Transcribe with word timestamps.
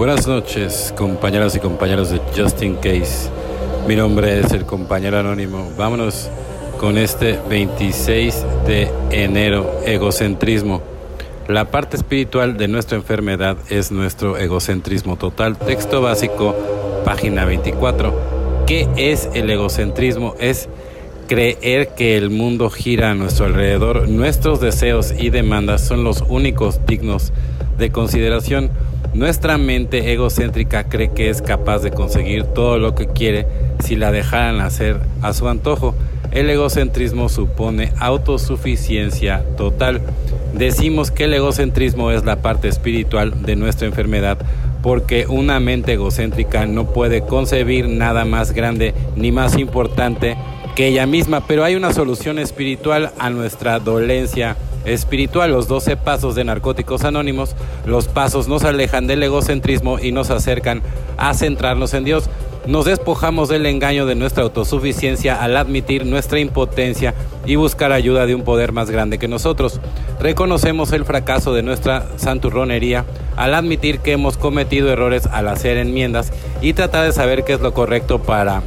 Buenas 0.00 0.26
noches, 0.26 0.94
compañeros 0.96 1.54
y 1.56 1.60
compañeros 1.60 2.08
de 2.08 2.22
Justin 2.34 2.76
Case. 2.76 3.28
Mi 3.86 3.96
nombre 3.96 4.40
es 4.40 4.50
el 4.52 4.64
compañero 4.64 5.18
anónimo. 5.18 5.70
Vámonos 5.76 6.30
con 6.78 6.96
este 6.96 7.38
26 7.50 8.46
de 8.66 8.90
enero, 9.10 9.70
egocentrismo. 9.84 10.80
La 11.48 11.70
parte 11.70 11.98
espiritual 11.98 12.56
de 12.56 12.66
nuestra 12.66 12.96
enfermedad 12.96 13.58
es 13.68 13.92
nuestro 13.92 14.38
egocentrismo 14.38 15.16
total. 15.16 15.58
Texto 15.58 16.00
básico, 16.00 16.56
página 17.04 17.44
24. 17.44 18.64
¿Qué 18.66 18.88
es 18.96 19.28
el 19.34 19.50
egocentrismo? 19.50 20.34
Es 20.40 20.70
creer 21.28 21.88
que 21.88 22.16
el 22.16 22.30
mundo 22.30 22.70
gira 22.70 23.10
a 23.10 23.14
nuestro 23.14 23.44
alrededor. 23.44 24.08
Nuestros 24.08 24.62
deseos 24.62 25.12
y 25.12 25.28
demandas 25.28 25.86
son 25.86 26.04
los 26.04 26.24
únicos 26.26 26.80
dignos 26.86 27.34
de 27.76 27.92
consideración. 27.92 28.70
Nuestra 29.12 29.58
mente 29.58 30.12
egocéntrica 30.12 30.84
cree 30.84 31.10
que 31.10 31.30
es 31.30 31.42
capaz 31.42 31.80
de 31.80 31.90
conseguir 31.90 32.44
todo 32.44 32.78
lo 32.78 32.94
que 32.94 33.08
quiere 33.08 33.46
si 33.82 33.96
la 33.96 34.12
dejaran 34.12 34.60
hacer 34.60 35.00
a 35.20 35.32
su 35.32 35.48
antojo. 35.48 35.96
El 36.30 36.48
egocentrismo 36.48 37.28
supone 37.28 37.92
autosuficiencia 37.98 39.42
total. 39.56 40.00
Decimos 40.54 41.10
que 41.10 41.24
el 41.24 41.34
egocentrismo 41.34 42.12
es 42.12 42.24
la 42.24 42.40
parte 42.40 42.68
espiritual 42.68 43.42
de 43.42 43.56
nuestra 43.56 43.88
enfermedad 43.88 44.38
porque 44.80 45.26
una 45.26 45.58
mente 45.58 45.94
egocéntrica 45.94 46.66
no 46.66 46.92
puede 46.92 47.22
concebir 47.22 47.88
nada 47.88 48.24
más 48.24 48.52
grande 48.52 48.94
ni 49.16 49.32
más 49.32 49.58
importante 49.58 50.36
que 50.76 50.86
ella 50.86 51.06
misma, 51.06 51.46
pero 51.46 51.64
hay 51.64 51.74
una 51.74 51.92
solución 51.92 52.38
espiritual 52.38 53.10
a 53.18 53.28
nuestra 53.28 53.80
dolencia 53.80 54.56
espiritual, 54.84 55.50
los 55.50 55.68
12 55.68 55.96
pasos 55.96 56.34
de 56.34 56.44
Narcóticos 56.44 57.04
Anónimos, 57.04 57.54
los 57.86 58.08
pasos 58.08 58.48
nos 58.48 58.64
alejan 58.64 59.06
del 59.06 59.22
egocentrismo 59.22 59.98
y 59.98 60.12
nos 60.12 60.30
acercan 60.30 60.82
a 61.16 61.34
centrarnos 61.34 61.94
en 61.94 62.04
Dios. 62.04 62.30
Nos 62.66 62.84
despojamos 62.84 63.48
del 63.48 63.64
engaño 63.64 64.04
de 64.04 64.14
nuestra 64.14 64.42
autosuficiencia 64.42 65.42
al 65.42 65.56
admitir 65.56 66.04
nuestra 66.04 66.40
impotencia 66.40 67.14
y 67.46 67.56
buscar 67.56 67.90
ayuda 67.90 68.26
de 68.26 68.34
un 68.34 68.42
poder 68.42 68.72
más 68.72 68.90
grande 68.90 69.18
que 69.18 69.28
nosotros. 69.28 69.80
Reconocemos 70.20 70.92
el 70.92 71.06
fracaso 71.06 71.54
de 71.54 71.62
nuestra 71.62 72.06
santurronería 72.16 73.06
al 73.36 73.54
admitir 73.54 74.00
que 74.00 74.12
hemos 74.12 74.36
cometido 74.36 74.92
errores 74.92 75.26
al 75.26 75.48
hacer 75.48 75.78
enmiendas 75.78 76.32
y 76.60 76.74
tratar 76.74 77.06
de 77.06 77.12
saber 77.12 77.44
qué 77.44 77.54
es 77.54 77.60
lo 77.60 77.72
correcto 77.72 78.20
para 78.20 78.62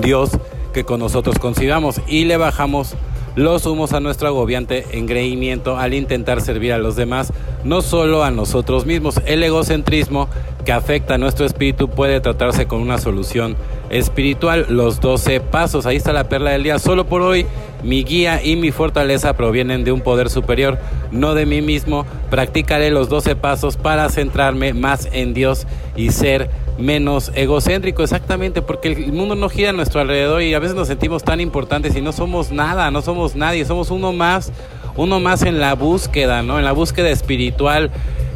Dios 0.00 0.30
que 0.72 0.84
con 0.84 1.00
nosotros 1.00 1.38
consideramos 1.38 2.00
y 2.06 2.24
le 2.24 2.36
bajamos 2.36 2.94
los 3.36 3.66
humos 3.66 3.92
a 3.92 4.00
nuestro 4.00 4.28
agobiante 4.28 4.86
engreimiento 4.92 5.78
al 5.78 5.94
intentar 5.94 6.40
servir 6.40 6.72
a 6.72 6.78
los 6.78 6.96
demás, 6.96 7.32
no 7.64 7.82
solo 7.82 8.24
a 8.24 8.30
nosotros 8.30 8.86
mismos. 8.86 9.20
El 9.26 9.42
egocentrismo 9.42 10.28
que 10.64 10.72
afecta 10.72 11.14
a 11.14 11.18
nuestro 11.18 11.46
espíritu 11.46 11.88
puede 11.88 12.20
tratarse 12.20 12.66
con 12.66 12.80
una 12.80 12.98
solución 12.98 13.56
espiritual, 13.90 14.66
los 14.68 15.00
12 15.00 15.40
pasos. 15.40 15.86
Ahí 15.86 15.96
está 15.96 16.12
la 16.12 16.28
perla 16.28 16.50
del 16.50 16.62
día. 16.62 16.78
Solo 16.78 17.06
por 17.06 17.22
hoy, 17.22 17.46
mi 17.82 18.04
guía 18.04 18.44
y 18.44 18.56
mi 18.56 18.70
fortaleza 18.70 19.34
provienen 19.34 19.84
de 19.84 19.92
un 19.92 20.00
poder 20.00 20.28
superior, 20.28 20.78
no 21.10 21.34
de 21.34 21.46
mí 21.46 21.62
mismo. 21.62 22.06
Practicaré 22.30 22.90
los 22.90 23.08
12 23.08 23.36
pasos 23.36 23.76
para 23.76 24.08
centrarme 24.08 24.74
más 24.74 25.08
en 25.12 25.34
Dios 25.34 25.66
y 25.96 26.10
ser 26.10 26.50
menos 26.80 27.30
egocéntrico, 27.34 28.02
exactamente, 28.02 28.62
porque 28.62 28.88
el 28.88 29.12
mundo 29.12 29.34
no 29.34 29.48
gira 29.48 29.70
a 29.70 29.72
nuestro 29.72 30.00
alrededor 30.00 30.42
y 30.42 30.54
a 30.54 30.58
veces 30.58 30.74
nos 30.74 30.88
sentimos 30.88 31.22
tan 31.22 31.40
importantes 31.40 31.94
y 31.96 32.00
no 32.00 32.12
somos 32.12 32.50
nada, 32.50 32.90
no 32.90 33.02
somos 33.02 33.36
nadie, 33.36 33.64
somos 33.64 33.90
uno 33.90 34.12
más, 34.12 34.52
uno 34.96 35.20
más 35.20 35.42
en 35.42 35.60
la 35.60 35.74
búsqueda, 35.74 36.42
¿no? 36.42 36.58
En 36.58 36.64
la 36.64 36.72
búsqueda 36.72 37.10
espiritual 37.10 37.90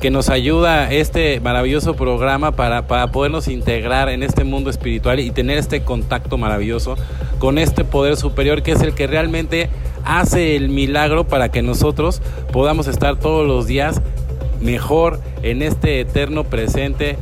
que 0.00 0.10
nos 0.10 0.28
ayuda 0.28 0.92
este 0.92 1.40
maravilloso 1.40 1.94
programa 1.94 2.52
para, 2.52 2.86
para 2.86 3.08
podernos 3.08 3.48
integrar 3.48 4.08
en 4.08 4.22
este 4.22 4.44
mundo 4.44 4.70
espiritual 4.70 5.18
y 5.18 5.32
tener 5.32 5.58
este 5.58 5.82
contacto 5.82 6.38
maravilloso 6.38 6.96
con 7.40 7.58
este 7.58 7.84
poder 7.84 8.16
superior 8.16 8.62
que 8.62 8.72
es 8.72 8.82
el 8.82 8.94
que 8.94 9.08
realmente 9.08 9.70
hace 10.04 10.54
el 10.54 10.68
milagro 10.68 11.26
para 11.26 11.50
que 11.50 11.62
nosotros 11.62 12.22
podamos 12.52 12.86
estar 12.86 13.16
todos 13.16 13.46
los 13.46 13.66
días 13.66 14.00
mejor 14.60 15.20
en 15.42 15.62
este 15.62 16.00
eterno 16.00 16.44
presente 16.44 17.18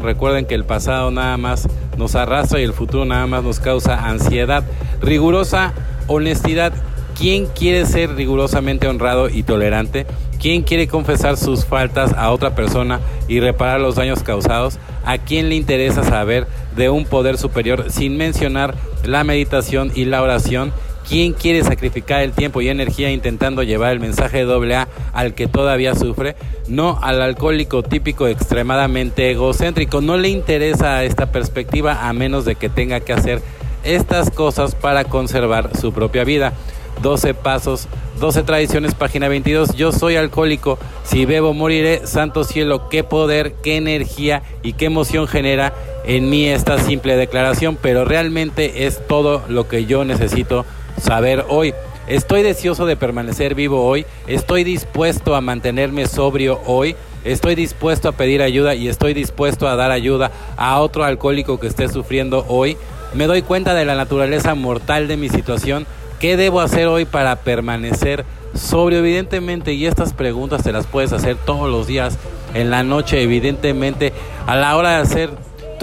Recuerden 0.00 0.46
que 0.46 0.54
el 0.54 0.64
pasado 0.64 1.10
nada 1.10 1.36
más 1.36 1.68
nos 1.96 2.14
arrastra 2.14 2.60
y 2.60 2.64
el 2.64 2.72
futuro 2.72 3.04
nada 3.04 3.26
más 3.26 3.42
nos 3.42 3.58
causa 3.58 4.06
ansiedad. 4.06 4.62
Rigurosa 5.00 5.72
honestidad. 6.06 6.72
¿Quién 7.18 7.46
quiere 7.46 7.84
ser 7.84 8.14
rigurosamente 8.14 8.88
honrado 8.88 9.28
y 9.28 9.42
tolerante? 9.42 10.06
¿Quién 10.40 10.62
quiere 10.62 10.88
confesar 10.88 11.36
sus 11.36 11.64
faltas 11.64 12.12
a 12.14 12.30
otra 12.30 12.54
persona 12.54 13.00
y 13.28 13.40
reparar 13.40 13.80
los 13.80 13.96
daños 13.96 14.22
causados? 14.22 14.78
¿A 15.04 15.18
quién 15.18 15.48
le 15.48 15.56
interesa 15.56 16.04
saber 16.04 16.46
de 16.74 16.88
un 16.88 17.04
poder 17.04 17.36
superior 17.36 17.90
sin 17.90 18.16
mencionar 18.16 18.74
la 19.04 19.24
meditación 19.24 19.92
y 19.94 20.04
la 20.04 20.22
oración? 20.22 20.72
¿Quién 21.08 21.32
quiere 21.32 21.62
sacrificar 21.64 22.22
el 22.22 22.32
tiempo 22.32 22.60
y 22.60 22.68
energía 22.68 23.10
intentando 23.10 23.62
llevar 23.62 23.92
el 23.92 24.00
mensaje 24.00 24.44
doble 24.44 24.76
A 24.76 24.88
al 25.12 25.34
que 25.34 25.46
todavía 25.46 25.94
sufre? 25.94 26.36
No 26.68 26.98
al 27.02 27.20
alcohólico 27.20 27.82
típico 27.82 28.28
extremadamente 28.28 29.30
egocéntrico. 29.30 30.00
No 30.00 30.16
le 30.16 30.28
interesa 30.28 31.04
esta 31.04 31.32
perspectiva 31.32 32.08
a 32.08 32.12
menos 32.12 32.44
de 32.44 32.54
que 32.54 32.68
tenga 32.68 33.00
que 33.00 33.12
hacer 33.12 33.42
estas 33.84 34.30
cosas 34.30 34.74
para 34.74 35.04
conservar 35.04 35.76
su 35.76 35.92
propia 35.92 36.24
vida. 36.24 36.52
12 37.02 37.34
pasos, 37.34 37.88
12 38.20 38.44
tradiciones, 38.44 38.94
página 38.94 39.28
22. 39.28 39.74
Yo 39.74 39.92
soy 39.92 40.16
alcohólico, 40.16 40.78
si 41.04 41.26
bebo 41.26 41.52
moriré, 41.52 42.06
santo 42.06 42.44
cielo, 42.44 42.88
qué 42.88 43.02
poder, 43.02 43.54
qué 43.62 43.76
energía 43.76 44.42
y 44.62 44.74
qué 44.74 44.86
emoción 44.86 45.26
genera 45.26 45.74
en 46.04 46.30
mí 46.30 46.46
esta 46.46 46.78
simple 46.78 47.16
declaración, 47.16 47.76
pero 47.80 48.04
realmente 48.04 48.86
es 48.86 49.04
todo 49.06 49.42
lo 49.48 49.68
que 49.68 49.86
yo 49.86 50.04
necesito 50.04 50.64
saber 51.02 51.44
hoy. 51.48 51.74
Estoy 52.06 52.42
deseoso 52.42 52.86
de 52.86 52.96
permanecer 52.96 53.54
vivo 53.54 53.84
hoy, 53.84 54.06
estoy 54.26 54.64
dispuesto 54.64 55.36
a 55.36 55.40
mantenerme 55.40 56.06
sobrio 56.06 56.60
hoy, 56.66 56.96
estoy 57.24 57.54
dispuesto 57.54 58.08
a 58.08 58.12
pedir 58.12 58.42
ayuda 58.42 58.74
y 58.74 58.88
estoy 58.88 59.14
dispuesto 59.14 59.68
a 59.68 59.76
dar 59.76 59.92
ayuda 59.92 60.32
a 60.56 60.80
otro 60.80 61.04
alcohólico 61.04 61.60
que 61.60 61.68
esté 61.68 61.88
sufriendo 61.88 62.44
hoy. 62.48 62.76
Me 63.14 63.26
doy 63.26 63.42
cuenta 63.42 63.74
de 63.74 63.84
la 63.84 63.94
naturaleza 63.94 64.54
mortal 64.54 65.06
de 65.06 65.16
mi 65.16 65.28
situación. 65.28 65.86
¿Qué 66.18 66.36
debo 66.36 66.60
hacer 66.60 66.86
hoy 66.86 67.04
para 67.04 67.36
permanecer 67.36 68.24
sobrio? 68.54 68.98
Evidentemente, 68.98 69.72
y 69.72 69.86
estas 69.86 70.12
preguntas 70.12 70.62
te 70.62 70.72
las 70.72 70.86
puedes 70.86 71.12
hacer 71.12 71.36
todos 71.36 71.70
los 71.70 71.86
días, 71.86 72.18
en 72.54 72.70
la 72.70 72.82
noche, 72.82 73.22
evidentemente, 73.22 74.12
a 74.46 74.56
la 74.56 74.76
hora 74.76 74.90
de 74.90 74.96
hacer 74.96 75.30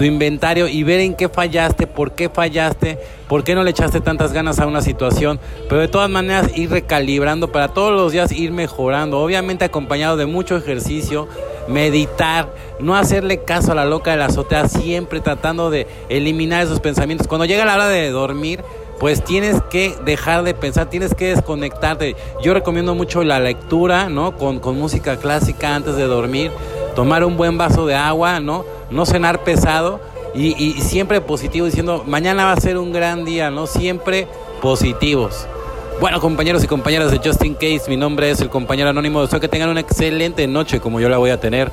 tu 0.00 0.06
inventario 0.06 0.66
y 0.66 0.82
ver 0.82 1.00
en 1.00 1.14
qué 1.14 1.28
fallaste, 1.28 1.86
por 1.86 2.12
qué 2.12 2.30
fallaste, 2.30 2.98
por 3.28 3.44
qué 3.44 3.54
no 3.54 3.62
le 3.62 3.72
echaste 3.72 4.00
tantas 4.00 4.32
ganas 4.32 4.58
a 4.58 4.66
una 4.66 4.80
situación, 4.80 5.38
pero 5.68 5.82
de 5.82 5.88
todas 5.88 6.08
maneras 6.08 6.56
ir 6.56 6.70
recalibrando 6.70 7.52
para 7.52 7.68
todos 7.68 7.92
los 7.92 8.10
días 8.10 8.32
ir 8.32 8.50
mejorando, 8.50 9.18
obviamente 9.18 9.66
acompañado 9.66 10.16
de 10.16 10.24
mucho 10.24 10.56
ejercicio, 10.56 11.28
meditar, 11.68 12.48
no 12.78 12.96
hacerle 12.96 13.44
caso 13.44 13.72
a 13.72 13.74
la 13.74 13.84
loca 13.84 14.12
de 14.12 14.16
la 14.16 14.24
azotea, 14.24 14.68
siempre 14.68 15.20
tratando 15.20 15.68
de 15.68 15.86
eliminar 16.08 16.62
esos 16.62 16.80
pensamientos. 16.80 17.28
Cuando 17.28 17.44
llega 17.44 17.66
la 17.66 17.74
hora 17.74 17.88
de 17.88 18.08
dormir, 18.08 18.64
pues 18.98 19.22
tienes 19.22 19.60
que 19.68 19.94
dejar 20.06 20.44
de 20.44 20.54
pensar, 20.54 20.88
tienes 20.88 21.14
que 21.14 21.34
desconectarte. 21.34 22.16
Yo 22.42 22.54
recomiendo 22.54 22.94
mucho 22.94 23.22
la 23.22 23.38
lectura, 23.38 24.08
¿no? 24.08 24.34
Con, 24.38 24.60
con 24.60 24.78
música 24.78 25.18
clásica 25.18 25.74
antes 25.74 25.96
de 25.96 26.04
dormir, 26.04 26.50
tomar 26.96 27.22
un 27.22 27.36
buen 27.36 27.58
vaso 27.58 27.84
de 27.84 27.96
agua, 27.96 28.40
¿no? 28.40 28.79
No 28.90 29.06
cenar 29.06 29.44
pesado 29.44 30.00
y, 30.34 30.72
siempre 30.80 31.20
positivo 31.20 31.66
diciendo, 31.66 32.04
mañana 32.06 32.44
va 32.44 32.52
a 32.52 32.60
ser 32.60 32.78
un 32.78 32.92
gran 32.92 33.24
día, 33.24 33.50
¿no? 33.50 33.66
Siempre 33.66 34.28
positivos. 34.62 35.46
Bueno, 36.00 36.20
compañeros 36.20 36.64
y 36.64 36.66
compañeras 36.66 37.10
de 37.10 37.18
Justin 37.18 37.54
Case, 37.54 37.82
mi 37.88 37.96
nombre 37.96 38.30
es 38.30 38.40
el 38.40 38.48
compañero 38.48 38.90
anónimo. 38.90 39.22
Deseo 39.22 39.40
que 39.40 39.48
tengan 39.48 39.68
una 39.68 39.80
excelente 39.80 40.46
noche 40.46 40.80
como 40.80 41.00
yo 41.00 41.08
la 41.08 41.18
voy 41.18 41.30
a 41.30 41.40
tener. 41.40 41.70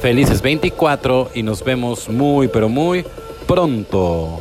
Felices 0.00 0.42
24 0.42 1.30
y 1.34 1.42
nos 1.42 1.64
vemos 1.64 2.08
muy, 2.08 2.48
pero 2.48 2.68
muy 2.68 3.04
pronto. 3.46 4.40